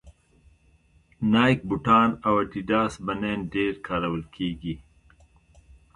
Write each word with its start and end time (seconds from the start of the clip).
نایک 1.31 1.59
بوټان 1.67 2.09
او 2.25 2.33
اډیډاس 2.41 2.93
بنېن 3.05 3.39
ډېر 3.53 3.73
کارول 3.87 4.23
کېږي 4.35 4.75